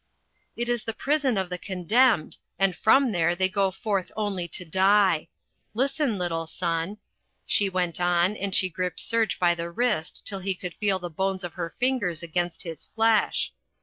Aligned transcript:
"It 0.55 0.67
is 0.67 0.83
the 0.83 0.95
prison 0.95 1.37
of 1.37 1.49
the 1.49 1.59
condemned, 1.59 2.37
and 2.57 2.75
from 2.75 3.11
there 3.11 3.35
they 3.35 3.47
go 3.47 3.69
forth 3.69 4.11
only 4.17 4.47
to 4.47 4.65
die. 4.65 5.27
Listen, 5.75 6.17
little 6.17 6.47
son," 6.47 6.97
she 7.45 7.69
went 7.69 7.99
on, 8.01 8.35
and 8.35 8.55
she 8.55 8.67
gripped 8.67 8.99
Serge 8.99 9.37
by 9.37 9.53
the 9.53 9.69
wrist 9.69 10.23
till 10.25 10.39
he 10.39 10.55
could 10.55 10.73
feel 10.73 10.97
the 10.97 11.11
bones 11.11 11.43
of 11.43 11.53
her 11.53 11.75
fingers 11.79 12.23
against 12.23 12.63
his 12.63 12.83
flesh. 12.83 13.53